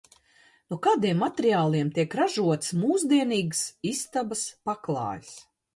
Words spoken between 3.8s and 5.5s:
istabas paklājs?